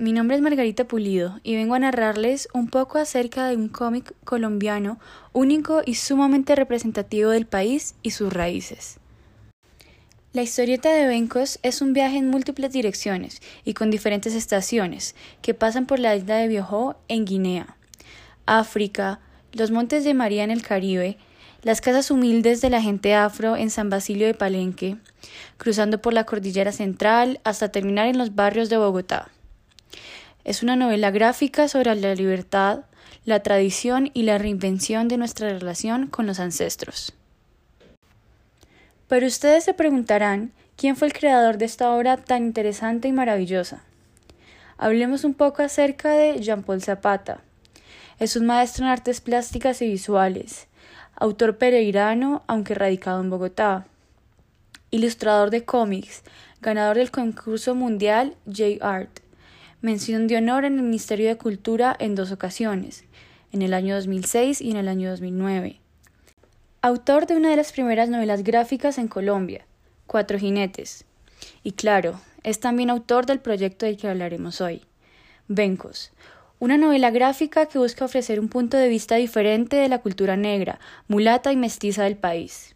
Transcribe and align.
mi 0.00 0.14
nombre 0.14 0.34
es 0.34 0.42
Margarita 0.42 0.86
Pulido 0.86 1.40
y 1.42 1.56
vengo 1.56 1.74
a 1.74 1.78
narrarles 1.78 2.48
un 2.54 2.68
poco 2.68 2.96
acerca 2.96 3.46
de 3.48 3.56
un 3.56 3.68
cómic 3.68 4.14
colombiano 4.24 4.98
único 5.34 5.82
y 5.84 5.96
sumamente 5.96 6.54
representativo 6.54 7.28
del 7.28 7.44
país 7.44 7.94
y 8.02 8.12
sus 8.12 8.32
raíces. 8.32 8.98
La 10.32 10.40
historieta 10.40 10.90
de 10.90 11.06
Bencos 11.06 11.58
es 11.62 11.82
un 11.82 11.92
viaje 11.92 12.16
en 12.16 12.30
múltiples 12.30 12.72
direcciones 12.72 13.42
y 13.62 13.74
con 13.74 13.90
diferentes 13.90 14.34
estaciones 14.34 15.14
que 15.42 15.52
pasan 15.52 15.84
por 15.84 15.98
la 15.98 16.16
isla 16.16 16.36
de 16.36 16.48
Biojó 16.48 16.96
en 17.08 17.26
Guinea, 17.26 17.76
África, 18.46 19.20
los 19.52 19.70
montes 19.70 20.02
de 20.04 20.14
María 20.14 20.44
en 20.44 20.50
el 20.50 20.62
Caribe, 20.62 21.18
las 21.62 21.82
casas 21.82 22.10
humildes 22.10 22.62
de 22.62 22.70
la 22.70 22.80
gente 22.80 23.14
afro 23.14 23.54
en 23.54 23.68
San 23.68 23.90
Basilio 23.90 24.26
de 24.26 24.34
Palenque, 24.34 24.96
cruzando 25.58 26.00
por 26.00 26.14
la 26.14 26.24
cordillera 26.24 26.72
central 26.72 27.38
hasta 27.44 27.70
terminar 27.70 28.06
en 28.06 28.16
los 28.16 28.34
barrios 28.34 28.70
de 28.70 28.78
Bogotá. 28.78 29.30
Es 30.44 30.62
una 30.62 30.76
novela 30.76 31.10
gráfica 31.10 31.68
sobre 31.68 31.94
la 31.94 32.14
libertad, 32.14 32.84
la 33.24 33.42
tradición 33.42 34.10
y 34.14 34.22
la 34.22 34.38
reinvención 34.38 35.08
de 35.08 35.18
nuestra 35.18 35.48
relación 35.50 36.06
con 36.06 36.26
los 36.26 36.40
ancestros. 36.40 37.12
Pero 39.08 39.26
ustedes 39.26 39.64
se 39.64 39.74
preguntarán 39.74 40.52
quién 40.76 40.96
fue 40.96 41.08
el 41.08 41.12
creador 41.12 41.58
de 41.58 41.66
esta 41.66 41.90
obra 41.92 42.16
tan 42.16 42.44
interesante 42.44 43.08
y 43.08 43.12
maravillosa. 43.12 43.82
Hablemos 44.78 45.24
un 45.24 45.34
poco 45.34 45.62
acerca 45.62 46.12
de 46.12 46.40
Jean-Paul 46.40 46.80
Zapata. 46.80 47.40
Es 48.18 48.36
un 48.36 48.46
maestro 48.46 48.84
en 48.84 48.90
artes 48.90 49.20
plásticas 49.20 49.82
y 49.82 49.88
visuales, 49.88 50.68
autor 51.16 51.58
peregrino 51.58 52.42
aunque 52.46 52.74
radicado 52.74 53.20
en 53.20 53.30
Bogotá, 53.30 53.86
ilustrador 54.90 55.50
de 55.50 55.64
cómics, 55.64 56.22
ganador 56.60 56.96
del 56.96 57.10
concurso 57.10 57.74
mundial 57.74 58.36
J-Art, 58.46 59.20
mención 59.82 60.26
de 60.26 60.36
honor 60.36 60.64
en 60.64 60.76
el 60.76 60.82
Ministerio 60.82 61.28
de 61.28 61.38
Cultura 61.38 61.96
en 61.98 62.14
dos 62.14 62.32
ocasiones, 62.32 63.04
en 63.52 63.62
el 63.62 63.72
año 63.72 63.94
2006 63.94 64.60
y 64.60 64.70
en 64.70 64.76
el 64.76 64.88
año 64.88 65.10
2009 65.10 65.80
Autor 66.82 67.26
de 67.26 67.36
una 67.36 67.50
de 67.50 67.56
las 67.56 67.72
primeras 67.72 68.08
novelas 68.08 68.42
gráficas 68.42 68.98
en 68.98 69.08
Colombia, 69.08 69.66
Cuatro 70.06 70.38
Jinetes. 70.38 71.04
Y 71.62 71.72
claro, 71.72 72.20
es 72.42 72.58
también 72.58 72.90
autor 72.90 73.26
del 73.26 73.40
proyecto 73.40 73.86
del 73.86 73.96
que 73.96 74.08
hablaremos 74.08 74.60
hoy, 74.60 74.82
Bencos, 75.48 76.12
una 76.58 76.76
novela 76.76 77.10
gráfica 77.10 77.66
que 77.66 77.78
busca 77.78 78.04
ofrecer 78.04 78.40
un 78.40 78.48
punto 78.48 78.76
de 78.76 78.88
vista 78.88 79.16
diferente 79.16 79.76
de 79.76 79.88
la 79.88 79.98
cultura 79.98 80.36
negra, 80.36 80.78
mulata 81.08 81.52
y 81.52 81.56
mestiza 81.56 82.04
del 82.04 82.16
país. 82.16 82.74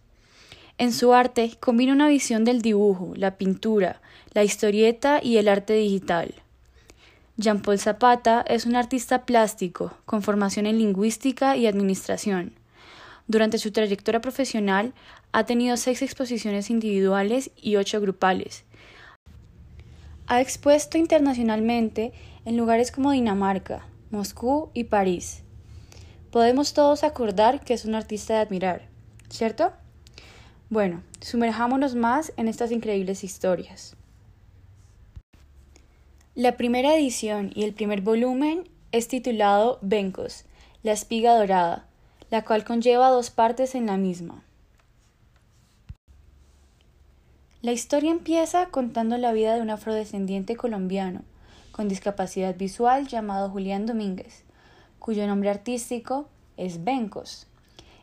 En 0.76 0.92
su 0.92 1.14
arte 1.14 1.52
combina 1.60 1.92
una 1.92 2.08
visión 2.08 2.44
del 2.44 2.62
dibujo, 2.62 3.12
la 3.16 3.36
pintura, 3.36 4.00
la 4.32 4.42
historieta 4.42 5.20
y 5.22 5.36
el 5.36 5.48
arte 5.48 5.74
digital. 5.74 6.43
Jean-Paul 7.36 7.80
Zapata 7.80 8.44
es 8.46 8.64
un 8.64 8.76
artista 8.76 9.26
plástico, 9.26 9.92
con 10.04 10.22
formación 10.22 10.66
en 10.66 10.78
lingüística 10.78 11.56
y 11.56 11.66
administración. 11.66 12.52
Durante 13.26 13.58
su 13.58 13.72
trayectoria 13.72 14.20
profesional 14.20 14.94
ha 15.32 15.44
tenido 15.44 15.76
seis 15.76 16.00
exposiciones 16.02 16.70
individuales 16.70 17.50
y 17.56 17.74
ocho 17.74 18.00
grupales. 18.00 18.64
Ha 20.28 20.40
expuesto 20.40 20.96
internacionalmente 20.96 22.12
en 22.44 22.56
lugares 22.56 22.92
como 22.92 23.10
Dinamarca, 23.10 23.84
Moscú 24.10 24.70
y 24.72 24.84
París. 24.84 25.42
Podemos 26.30 26.72
todos 26.72 27.02
acordar 27.02 27.64
que 27.64 27.74
es 27.74 27.84
un 27.84 27.96
artista 27.96 28.34
de 28.34 28.40
admirar, 28.40 28.88
¿cierto? 29.28 29.72
Bueno, 30.70 31.02
sumerjámonos 31.20 31.96
más 31.96 32.32
en 32.36 32.46
estas 32.46 32.70
increíbles 32.70 33.24
historias. 33.24 33.96
La 36.36 36.56
primera 36.56 36.96
edición 36.96 37.52
y 37.54 37.62
el 37.62 37.74
primer 37.74 38.00
volumen 38.00 38.68
es 38.90 39.06
titulado 39.06 39.78
Bencos, 39.82 40.44
la 40.82 40.90
espiga 40.90 41.38
dorada, 41.38 41.86
la 42.28 42.42
cual 42.42 42.64
conlleva 42.64 43.10
dos 43.10 43.30
partes 43.30 43.76
en 43.76 43.86
la 43.86 43.96
misma. 43.96 44.42
La 47.62 47.70
historia 47.70 48.10
empieza 48.10 48.66
contando 48.66 49.16
la 49.16 49.32
vida 49.32 49.54
de 49.54 49.62
un 49.62 49.70
afrodescendiente 49.70 50.56
colombiano 50.56 51.22
con 51.70 51.86
discapacidad 51.86 52.56
visual 52.56 53.06
llamado 53.06 53.48
Julián 53.48 53.86
Domínguez, 53.86 54.42
cuyo 54.98 55.28
nombre 55.28 55.50
artístico 55.50 56.28
es 56.56 56.82
Bencos, 56.82 57.46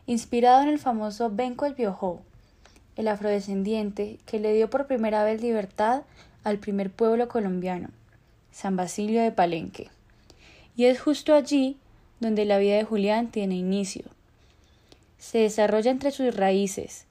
inspirado 0.06 0.62
en 0.62 0.68
el 0.68 0.78
famoso 0.78 1.28
Benco 1.28 1.66
el 1.66 1.74
Biojó, 1.74 2.22
el 2.96 3.08
afrodescendiente 3.08 4.20
que 4.24 4.40
le 4.40 4.54
dio 4.54 4.70
por 4.70 4.86
primera 4.86 5.22
vez 5.22 5.42
libertad 5.42 6.04
al 6.44 6.56
primer 6.56 6.90
pueblo 6.90 7.28
colombiano, 7.28 7.90
San 8.52 8.76
Basilio 8.76 9.22
de 9.22 9.32
Palenque. 9.32 9.88
Y 10.76 10.84
es 10.84 11.00
justo 11.00 11.34
allí 11.34 11.76
donde 12.20 12.44
la 12.44 12.58
vida 12.58 12.76
de 12.76 12.84
Julián 12.84 13.30
tiene 13.30 13.56
inicio 13.56 14.04
se 15.22 15.38
desarrolla 15.38 15.92
entre 15.92 16.10
sus 16.10 16.34
raíces, 16.34 17.06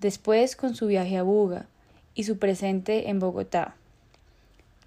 después 0.00 0.56
con 0.56 0.74
su 0.74 0.88
viaje 0.88 1.16
a 1.16 1.22
Buga 1.22 1.66
y 2.12 2.24
su 2.24 2.36
presente 2.38 3.08
en 3.10 3.20
Bogotá. 3.20 3.76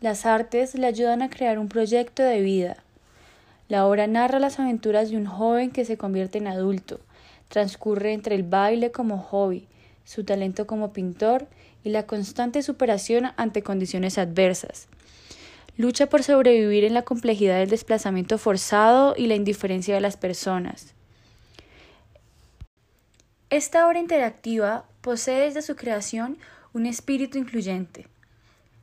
Las 0.01 0.25
artes 0.25 0.75
le 0.75 0.85
ayudan 0.85 1.21
a 1.21 1.29
crear 1.29 1.59
un 1.59 1.69
proyecto 1.69 2.23
de 2.23 2.41
vida. 2.41 2.83
La 3.69 3.87
obra 3.87 4.05
narra 4.07 4.39
las 4.39 4.59
aventuras 4.59 5.09
de 5.09 5.15
un 5.15 5.27
joven 5.27 5.71
que 5.71 5.85
se 5.85 5.97
convierte 5.97 6.39
en 6.39 6.47
adulto, 6.47 6.99
transcurre 7.47 8.11
entre 8.11 8.35
el 8.35 8.43
baile 8.43 8.91
como 8.91 9.17
hobby, 9.17 9.65
su 10.03 10.25
talento 10.25 10.67
como 10.67 10.91
pintor 10.91 11.47
y 11.85 11.89
la 11.91 12.05
constante 12.05 12.61
superación 12.63 13.31
ante 13.37 13.63
condiciones 13.63 14.17
adversas. 14.17 14.89
Lucha 15.77 16.07
por 16.07 16.23
sobrevivir 16.23 16.83
en 16.83 16.95
la 16.95 17.03
complejidad 17.03 17.59
del 17.59 17.69
desplazamiento 17.69 18.39
forzado 18.39 19.13
y 19.15 19.27
la 19.27 19.35
indiferencia 19.35 19.93
de 19.93 20.01
las 20.01 20.17
personas. 20.17 20.95
Esta 23.51 23.87
obra 23.87 23.99
interactiva 23.99 24.85
posee 25.01 25.45
desde 25.45 25.61
su 25.61 25.75
creación 25.75 26.37
un 26.73 26.87
espíritu 26.87 27.37
incluyente. 27.37 28.07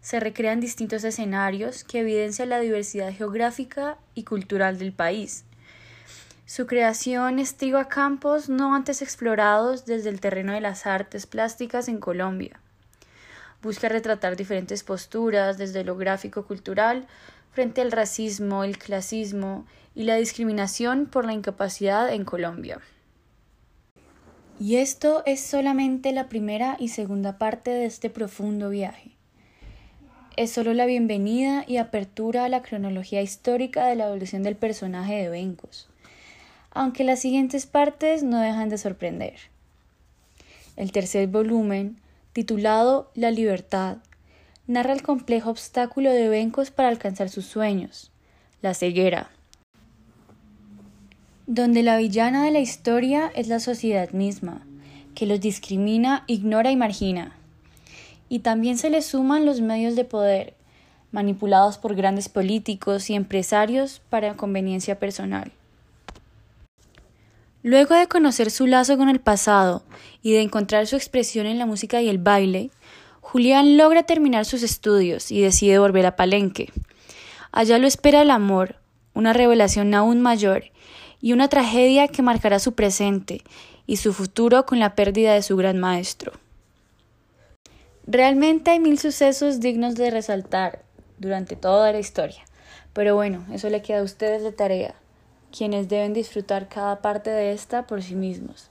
Se 0.01 0.21
recrean 0.21 0.61
distintos 0.61 1.03
escenarios 1.03 1.83
que 1.83 2.01
evidencian 2.01 2.49
la 2.49 2.61
diversidad 2.61 3.13
geográfica 3.13 3.99
y 4.15 4.23
cultural 4.23 4.79
del 4.79 4.93
país. 4.93 5.45
Su 6.47 6.67
creación 6.67 7.41
estriba 7.41 7.89
campos 7.89 8.49
no 8.49 8.75
antes 8.75 9.03
explorados 9.03 9.85
desde 9.85 10.11
el 10.11 10.21
terreno 10.21 10.53
de 10.53 10.61
las 10.61 10.87
artes 10.87 11.27
plásticas 11.27 11.89
en 11.89 11.99
Colombia. 11.99 12.61
Busca 13.65 13.89
retratar 13.89 14.37
diferentes 14.37 14.85
posturas 14.85 15.57
desde 15.57 15.85
lo 15.85 15.97
gráfico 15.97 16.47
cultural 16.47 17.07
frente 17.51 17.81
al 17.81 17.93
racismo, 17.93 18.63
el 18.63 18.77
clasismo 18.77 19.65
y 19.95 20.03
la 20.03 20.17
discriminación 20.17 21.07
por 21.07 21.25
la 21.25 21.33
incapacidad 21.33 22.13
en 22.13 22.27
Colombia. 22.27 22.83
Y 24.61 24.77
esto 24.77 25.23
es 25.25 25.41
solamente 25.41 26.13
la 26.13 26.29
primera 26.29 26.77
y 26.79 26.89
segunda 26.89 27.39
parte 27.39 27.71
de 27.71 27.87
este 27.87 28.11
profundo 28.11 28.69
viaje. 28.69 29.13
Es 30.37 30.53
solo 30.53 30.75
la 30.75 30.85
bienvenida 30.85 31.65
y 31.67 31.79
apertura 31.79 32.45
a 32.45 32.51
la 32.51 32.61
cronología 32.61 33.23
histórica 33.23 33.87
de 33.87 33.95
la 33.95 34.09
evolución 34.09 34.43
del 34.43 34.57
personaje 34.57 35.15
de 35.15 35.31
Bencos, 35.31 35.89
aunque 36.71 37.03
las 37.03 37.21
siguientes 37.21 37.65
partes 37.65 38.25
no 38.25 38.41
dejan 38.41 38.69
de 38.69 38.77
sorprender. 38.77 39.37
El 40.77 40.93
tercer 40.93 41.29
volumen, 41.29 41.97
titulado 42.35 43.11
La 43.15 43.31
libertad, 43.31 43.97
narra 44.67 44.93
el 44.93 45.03
complejo 45.03 45.49
obstáculo 45.49 46.13
de 46.13 46.29
Bencos 46.29 46.71
para 46.71 46.89
alcanzar 46.89 47.31
sus 47.31 47.47
sueños, 47.47 48.11
la 48.61 48.75
ceguera 48.75 49.31
donde 51.47 51.83
la 51.83 51.99
villana 51.99 52.45
de 52.45 52.51
la 52.51 52.61
historia 52.61 53.31
es 53.35 53.49
la 53.49 53.61
sociedad 53.61 54.11
misma, 54.13 54.67
que 55.15 55.27
los 55.27 55.41
discrimina, 55.41 56.25
ignora 56.27 56.71
y 56.71 56.77
margina. 56.77 57.37
Y 58.29 58.39
también 58.39 58.79
se 58.79 58.89
le 58.89 59.03
suman 59.03 59.45
los 59.45 59.61
medios 59.61 59.95
de 59.95 60.05
poder, 60.05 60.55
manipulados 61.13 61.77
por 61.77 61.95
grandes 61.95 62.29
políticos 62.29 63.11
y 63.11 63.15
empresarios 63.15 64.01
para 64.09 64.37
conveniencia 64.37 64.99
personal. 64.99 65.53
Luego 67.65 67.95
de 67.95 68.09
conocer 68.09 68.51
su 68.51 68.67
lazo 68.67 68.99
con 68.99 69.09
el 69.09 69.21
pasado 69.21 69.85
y 70.21 70.35
de 70.35 70.43
encontrar 70.43 70.87
su 70.87 70.97
expresión 70.97 71.47
en 71.47 71.59
la 71.59 71.65
música 71.65 72.03
y 72.03 72.11
el 72.11 72.19
baile, 72.19 72.71
Julián 73.23 73.79
logra 73.79 74.03
terminar 74.03 74.45
sus 74.45 74.63
estudios 74.63 75.31
y 75.33 75.41
decide 75.41 75.79
volver 75.79 76.05
a 76.05 76.15
Palenque. 76.15 76.71
Allá 77.53 77.79
lo 77.79 77.87
espera 77.87 78.21
el 78.21 78.31
amor, 78.31 78.77
una 79.15 79.33
revelación 79.33 79.95
aún 79.95 80.21
mayor 80.21 80.65
y 81.23 81.33
una 81.33 81.49
tragedia 81.49 82.07
que 82.09 82.21
marcará 82.21 82.59
su 82.59 82.75
presente 82.75 83.43
y 83.87 83.97
su 83.97 84.13
futuro 84.13 84.67
con 84.67 84.79
la 84.79 84.95
pérdida 84.95 85.33
de 85.33 85.41
su 85.41 85.57
gran 85.57 85.79
maestro. 85.79 86.33
Realmente 88.07 88.73
hay 88.73 88.79
mil 88.79 88.99
sucesos 88.99 89.61
dignos 89.61 89.95
de 89.95 90.11
resaltar 90.11 90.83
durante 91.17 91.57
toda 91.57 91.93
la 91.93 91.99
historia, 91.99 92.45
pero 92.93 93.15
bueno, 93.15 93.43
eso 93.55 93.71
le 93.71 93.81
queda 93.81 94.01
a 94.01 94.05
ustedes 94.05 94.43
de 94.43 94.53
tarea, 94.53 94.95
quienes 95.57 95.89
deben 95.89 96.13
disfrutar 96.13 96.69
cada 96.69 97.01
parte 97.01 97.31
de 97.31 97.53
esta 97.53 97.87
por 97.87 98.03
sí 98.03 98.17
mismos. 98.17 98.71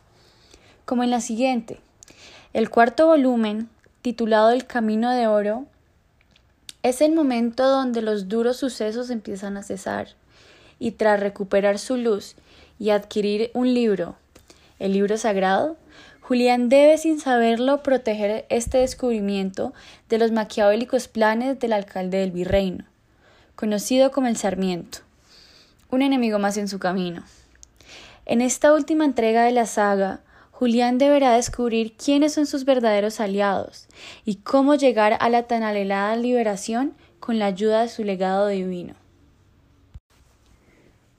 Como 0.86 1.04
en 1.04 1.12
la 1.12 1.22
siguiente, 1.22 1.80
el 2.52 2.70
cuarto 2.70 3.08
volumen, 3.08 3.70
titulado 4.02 4.52
El 4.52 4.66
Camino 4.66 5.12
de 5.12 5.28
Oro, 5.28 5.66
Es 6.82 7.00
el 7.00 7.14
momento 7.14 7.66
donde 7.70 8.02
los 8.02 8.28
duros 8.28 8.58
sucesos 8.58 9.10
empiezan 9.10 9.56
a 9.56 9.64
cesar 9.64 10.10
y 10.80 10.92
tras 10.92 11.22
recuperar 11.22 11.80
su 11.80 11.96
luz 11.96 12.36
y 12.78 12.90
adquirir 12.90 13.52
un 13.54 13.74
libro, 13.74 14.18
el 14.80 14.92
libro 14.92 15.18
sagrado, 15.18 15.78
Julián 16.20 16.68
debe, 16.68 16.98
sin 16.98 17.22
saberlo, 17.22 17.84
proteger 17.84 18.46
este 18.50 18.80
descubrimiento 18.80 19.74
de 20.10 20.18
los 20.18 20.34
maquiavélicos 20.34 21.08
planes 21.08 21.58
del 21.60 21.72
alcalde 21.72 22.18
del 22.18 22.32
virreino, 22.32 22.84
conocido 23.56 24.12
como 24.12 24.28
el 24.28 24.36
Sarmiento, 24.36 25.00
un 25.94 26.02
enemigo 26.02 26.40
más 26.40 26.58
en 26.58 26.68
su 26.68 26.80
camino. 26.80 27.24
En 28.26 28.42
esta 28.42 28.74
última 28.74 29.06
entrega 29.06 29.44
de 29.44 29.52
la 29.52 29.68
saga, 29.68 30.22
Julián 30.50 30.98
deberá 30.98 31.34
descubrir 31.34 31.94
quiénes 31.94 32.34
son 32.34 32.48
sus 32.48 32.66
verdaderos 32.66 33.20
aliados 33.20 33.88
y 34.26 34.38
cómo 34.38 34.74
llegar 34.74 35.18
a 35.20 35.30
la 35.30 35.44
tan 35.44 35.62
anhelada 35.62 36.16
liberación 36.16 36.94
con 37.20 37.38
la 37.38 37.46
ayuda 37.46 37.84
de 37.84 37.90
su 37.90 38.04
legado 38.04 38.48
divino. 38.48 38.96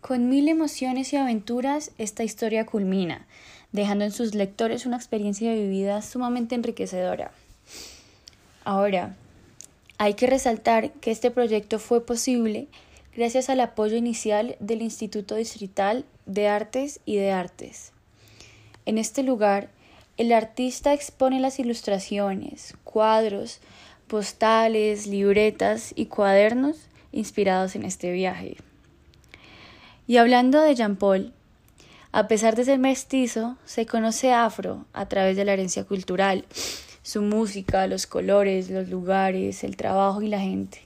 Con 0.00 0.28
mil 0.28 0.48
emociones 0.48 1.12
y 1.12 1.16
aventuras, 1.16 1.92
esta 1.98 2.24
historia 2.24 2.66
culmina, 2.66 3.26
dejando 3.70 4.04
en 4.04 4.10
sus 4.12 4.34
lectores 4.34 4.86
una 4.86 4.96
experiencia 4.96 5.52
vivida 5.52 6.02
sumamente 6.02 6.56
enriquecedora. 6.56 7.30
Ahora, 8.64 9.14
hay 9.98 10.14
que 10.14 10.26
resaltar 10.26 10.90
que 10.94 11.12
este 11.12 11.30
proyecto 11.30 11.78
fue 11.78 12.04
posible 12.04 12.66
gracias 13.16 13.48
al 13.50 13.60
apoyo 13.60 13.96
inicial 13.96 14.56
del 14.60 14.82
Instituto 14.82 15.34
Distrital 15.36 16.04
de 16.26 16.48
Artes 16.48 17.00
y 17.04 17.16
de 17.16 17.32
Artes, 17.32 17.92
en 18.86 18.98
este 18.98 19.22
lugar, 19.22 19.70
el 20.18 20.32
artista 20.32 20.92
expone 20.92 21.40
las 21.40 21.58
ilustraciones, 21.58 22.74
cuadros, 22.84 23.60
postales, 24.06 25.06
libretas 25.06 25.92
y 25.96 26.06
cuadernos 26.06 26.76
inspirados 27.10 27.76
en 27.76 27.84
este 27.84 28.12
viaje. 28.12 28.58
Y 30.06 30.18
hablando 30.18 30.60
de 30.60 30.74
Jean 30.74 30.96
Paul, 30.96 31.32
a 32.12 32.28
pesar 32.28 32.56
de 32.56 32.64
ser 32.64 32.78
mestizo, 32.78 33.56
se 33.64 33.86
conoce 33.86 34.32
afro 34.32 34.84
a 34.92 35.06
través 35.08 35.36
de 35.36 35.46
la 35.46 35.54
herencia 35.54 35.84
cultural, 35.84 36.44
su 37.02 37.22
música, 37.22 37.86
los 37.86 38.06
colores, 38.06 38.68
los 38.68 38.88
lugares, 38.88 39.64
el 39.64 39.76
trabajo 39.76 40.20
y 40.20 40.28
la 40.28 40.40
gente. 40.40 40.82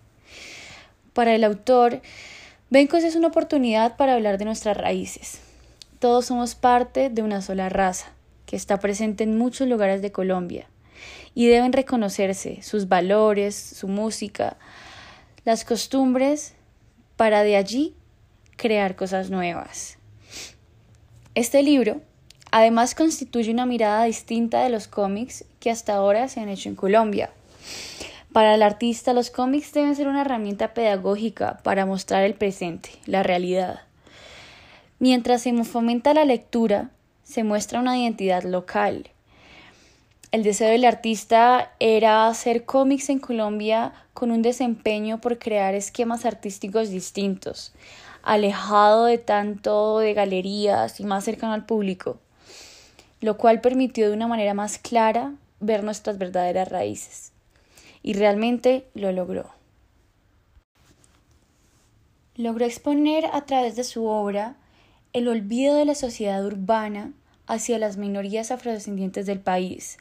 Para 1.18 1.34
el 1.34 1.42
autor, 1.42 2.00
Bencos 2.70 3.02
es 3.02 3.16
una 3.16 3.26
oportunidad 3.26 3.96
para 3.96 4.14
hablar 4.14 4.38
de 4.38 4.44
nuestras 4.44 4.76
raíces, 4.76 5.40
todos 5.98 6.26
somos 6.26 6.54
parte 6.54 7.10
de 7.10 7.22
una 7.22 7.42
sola 7.42 7.68
raza, 7.68 8.12
que 8.46 8.54
está 8.54 8.78
presente 8.78 9.24
en 9.24 9.36
muchos 9.36 9.66
lugares 9.66 10.00
de 10.00 10.12
Colombia, 10.12 10.68
y 11.34 11.48
deben 11.48 11.72
reconocerse 11.72 12.62
sus 12.62 12.86
valores, 12.86 13.56
su 13.56 13.88
música, 13.88 14.58
las 15.44 15.64
costumbres, 15.64 16.54
para 17.16 17.42
de 17.42 17.56
allí 17.56 17.96
crear 18.56 18.94
cosas 18.94 19.28
nuevas. 19.28 19.98
Este 21.34 21.64
libro 21.64 22.00
además 22.52 22.94
constituye 22.94 23.50
una 23.50 23.66
mirada 23.66 24.04
distinta 24.04 24.62
de 24.62 24.70
los 24.70 24.86
cómics 24.86 25.44
que 25.58 25.72
hasta 25.72 25.96
ahora 25.96 26.28
se 26.28 26.38
han 26.38 26.48
hecho 26.48 26.68
en 26.68 26.76
Colombia. 26.76 27.32
Para 28.32 28.54
el 28.54 28.62
artista 28.62 29.14
los 29.14 29.30
cómics 29.30 29.72
deben 29.72 29.96
ser 29.96 30.06
una 30.06 30.20
herramienta 30.20 30.74
pedagógica 30.74 31.58
para 31.62 31.86
mostrar 31.86 32.24
el 32.24 32.34
presente, 32.34 32.90
la 33.06 33.22
realidad. 33.22 33.80
Mientras 34.98 35.42
se 35.42 35.64
fomenta 35.64 36.12
la 36.12 36.26
lectura, 36.26 36.90
se 37.22 37.42
muestra 37.42 37.80
una 37.80 37.98
identidad 37.98 38.42
local. 38.42 39.10
El 40.30 40.42
deseo 40.42 40.68
del 40.68 40.84
artista 40.84 41.72
era 41.80 42.26
hacer 42.26 42.66
cómics 42.66 43.08
en 43.08 43.18
Colombia 43.18 43.94
con 44.12 44.30
un 44.30 44.42
desempeño 44.42 45.22
por 45.22 45.38
crear 45.38 45.74
esquemas 45.74 46.26
artísticos 46.26 46.90
distintos, 46.90 47.72
alejado 48.22 49.06
de 49.06 49.16
tanto 49.16 50.00
de 50.00 50.12
galerías 50.12 51.00
y 51.00 51.04
más 51.04 51.24
cercano 51.24 51.54
al 51.54 51.64
público, 51.64 52.18
lo 53.22 53.38
cual 53.38 53.62
permitió 53.62 54.08
de 54.08 54.14
una 54.14 54.26
manera 54.26 54.52
más 54.52 54.78
clara 54.78 55.32
ver 55.60 55.82
nuestras 55.82 56.18
verdaderas 56.18 56.68
raíces. 56.68 57.32
Y 58.02 58.14
realmente 58.14 58.86
lo 58.94 59.12
logró. 59.12 59.50
Logró 62.36 62.64
exponer 62.64 63.26
a 63.32 63.46
través 63.46 63.76
de 63.76 63.84
su 63.84 64.06
obra 64.06 64.56
el 65.12 65.28
olvido 65.28 65.74
de 65.74 65.84
la 65.84 65.94
sociedad 65.94 66.44
urbana 66.44 67.12
hacia 67.46 67.78
las 67.78 67.96
minorías 67.96 68.50
afrodescendientes 68.50 69.26
del 69.26 69.40
país, 69.40 69.98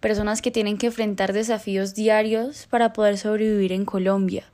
personas 0.00 0.42
que 0.42 0.50
tienen 0.50 0.78
que 0.78 0.86
enfrentar 0.86 1.32
desafíos 1.32 1.94
diarios 1.94 2.66
para 2.66 2.92
poder 2.92 3.18
sobrevivir 3.18 3.72
en 3.72 3.84
Colombia, 3.86 4.44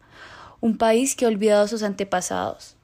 un 0.60 0.78
país 0.78 1.16
que 1.16 1.24
ha 1.24 1.28
olvidado 1.28 1.64
a 1.64 1.68
sus 1.68 1.82
antepasados, 1.82 2.76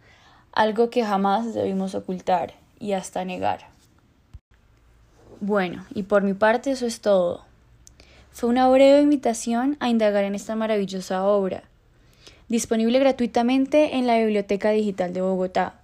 algo 0.52 0.90
que 0.90 1.04
jamás 1.04 1.54
debimos 1.54 1.94
ocultar 1.94 2.54
y 2.80 2.92
hasta 2.92 3.24
negar. 3.24 3.68
Bueno, 5.40 5.86
y 5.94 6.02
por 6.02 6.22
mi 6.22 6.34
parte 6.34 6.70
eso 6.72 6.86
es 6.86 7.00
todo. 7.00 7.44
Fue 8.36 8.50
una 8.50 8.68
breve 8.68 9.00
invitación 9.00 9.78
a 9.80 9.88
indagar 9.88 10.24
en 10.24 10.34
esta 10.34 10.54
maravillosa 10.56 11.24
obra, 11.24 11.62
disponible 12.48 12.98
gratuitamente 12.98 13.96
en 13.96 14.06
la 14.06 14.18
Biblioteca 14.18 14.70
Digital 14.70 15.12
de 15.14 15.22
Bogotá 15.22 15.80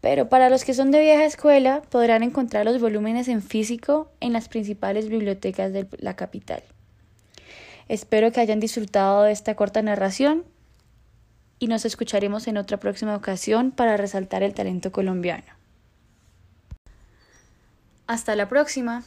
pero 0.00 0.28
para 0.28 0.48
los 0.48 0.64
que 0.64 0.74
son 0.74 0.90
de 0.90 1.00
vieja 1.00 1.24
escuela 1.24 1.82
podrán 1.90 2.22
encontrar 2.22 2.64
los 2.64 2.80
volúmenes 2.80 3.28
en 3.28 3.42
físico 3.42 4.10
en 4.20 4.32
las 4.32 4.48
principales 4.48 5.08
bibliotecas 5.08 5.72
de 5.72 5.88
la 5.98 6.14
capital. 6.14 6.62
Espero 7.88 8.30
que 8.30 8.40
hayan 8.40 8.60
disfrutado 8.60 9.24
de 9.24 9.32
esta 9.32 9.56
corta 9.56 9.82
narración 9.82 10.44
y 11.58 11.66
nos 11.66 11.84
escucharemos 11.84 12.46
en 12.46 12.58
otra 12.58 12.76
próxima 12.76 13.16
ocasión 13.16 13.72
para 13.72 13.96
resaltar 13.96 14.42
el 14.42 14.54
talento 14.54 14.92
colombiano. 14.92 15.46
Hasta 18.06 18.36
la 18.36 18.48
próxima. 18.48 19.02